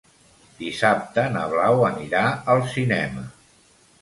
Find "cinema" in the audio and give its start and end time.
2.73-3.29